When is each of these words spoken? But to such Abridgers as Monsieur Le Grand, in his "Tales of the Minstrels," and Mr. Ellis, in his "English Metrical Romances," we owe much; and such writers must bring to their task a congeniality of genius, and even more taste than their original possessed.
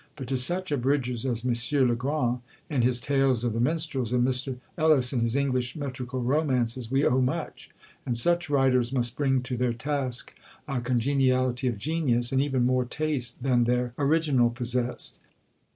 But 0.15 0.25
to 0.29 0.37
such 0.37 0.71
Abridgers 0.71 1.27
as 1.27 1.45
Monsieur 1.45 1.85
Le 1.85 1.93
Grand, 1.93 2.39
in 2.71 2.81
his 2.81 2.99
"Tales 2.99 3.43
of 3.43 3.53
the 3.53 3.59
Minstrels," 3.59 4.11
and 4.11 4.27
Mr. 4.27 4.57
Ellis, 4.75 5.13
in 5.13 5.19
his 5.19 5.35
"English 5.35 5.75
Metrical 5.75 6.23
Romances," 6.23 6.89
we 6.89 7.05
owe 7.05 7.21
much; 7.21 7.69
and 8.03 8.17
such 8.17 8.49
writers 8.49 8.91
must 8.91 9.15
bring 9.15 9.43
to 9.43 9.55
their 9.55 9.73
task 9.73 10.33
a 10.67 10.81
congeniality 10.81 11.67
of 11.67 11.77
genius, 11.77 12.31
and 12.31 12.41
even 12.41 12.65
more 12.65 12.83
taste 12.85 13.43
than 13.43 13.65
their 13.65 13.93
original 13.99 14.49
possessed. 14.49 15.19